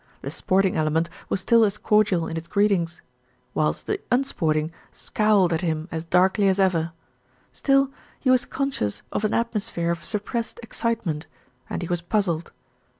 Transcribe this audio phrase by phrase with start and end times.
[0.23, 3.03] The sporting element was still as cor dial in its greetings;
[3.53, 6.91] whilst the unsporting scowled at him as darkly as ever;
[7.51, 11.27] still he was conscious of an at mosphere of suppressed excitement,
[11.69, 12.49] and he was puz zled.